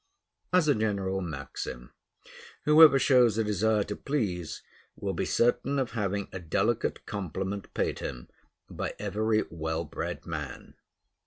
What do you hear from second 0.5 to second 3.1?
As a general maxim: Whoever